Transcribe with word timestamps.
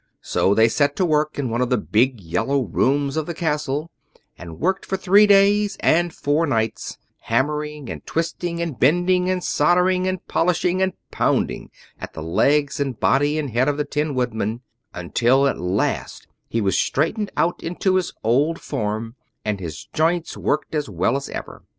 So 0.23 0.55
they 0.55 0.67
set 0.67 0.95
to 0.95 1.05
work 1.05 1.37
in 1.37 1.51
one 1.51 1.61
of 1.61 1.69
the 1.69 1.77
big 1.77 2.19
yellow 2.21 2.63
rooms 2.63 3.15
of 3.17 3.27
the 3.27 3.35
castle 3.35 3.91
and 4.35 4.59
worked 4.59 4.83
for 4.83 4.97
three 4.97 5.27
days 5.27 5.77
and 5.79 6.11
four 6.11 6.47
nights, 6.47 6.97
hammering 7.19 7.87
and 7.87 8.03
twisting 8.07 8.59
and 8.63 8.79
bending 8.79 9.29
and 9.29 9.43
soldering 9.43 10.07
and 10.07 10.25
polishing 10.27 10.81
and 10.81 10.93
pounding 11.11 11.69
at 11.99 12.13
the 12.13 12.23
legs 12.23 12.79
and 12.79 12.99
body 12.99 13.37
and 13.37 13.51
head 13.51 13.69
of 13.69 13.77
the 13.77 13.85
Tin 13.85 14.15
Woodman, 14.15 14.61
until 14.91 15.45
at 15.45 15.59
last 15.59 16.25
he 16.49 16.61
was 16.61 16.79
straightened 16.79 17.31
out 17.37 17.61
into 17.61 17.93
his 17.93 18.11
old 18.23 18.59
form, 18.59 19.13
and 19.45 19.59
his 19.59 19.85
joints 19.93 20.35
worked 20.35 20.73
as 20.73 20.89
well 20.89 21.15
as 21.15 21.29
ever. 21.29 21.61